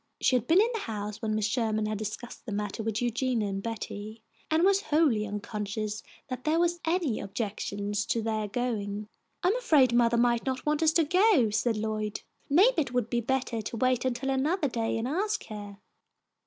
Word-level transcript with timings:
She 0.19 0.35
had 0.35 0.47
been 0.47 0.59
in 0.59 0.69
the 0.73 0.79
house 0.79 1.21
when 1.21 1.35
Mrs. 1.35 1.51
Sherman 1.51 1.85
had 1.85 1.99
discussed 1.99 2.47
the 2.47 2.51
matter 2.51 2.81
with 2.81 3.03
Eugenia 3.03 3.47
and 3.47 3.61
Betty, 3.61 4.23
and 4.49 4.63
was 4.63 4.81
wholly 4.81 5.27
unconscious 5.27 6.01
that 6.27 6.43
there 6.43 6.59
was 6.59 6.79
any 6.85 7.19
objection 7.19 7.91
to 7.91 8.21
their 8.23 8.47
going. 8.47 9.09
"I'm 9.43 9.55
afraid 9.57 9.93
mothah 9.93 10.17
might 10.17 10.43
not 10.43 10.65
want 10.65 10.81
us 10.81 10.93
to 10.93 11.03
go," 11.03 11.51
said 11.51 11.77
Lloyd. 11.77 12.21
"Maybe 12.49 12.81
it 12.81 12.93
would 12.95 13.11
be 13.11 13.21
bettah 13.21 13.61
to 13.61 13.77
wait 13.77 14.03
until 14.03 14.29
anothah 14.29 14.71
day 14.71 14.97
and 14.97 15.07
ask 15.07 15.45
her." 15.49 15.77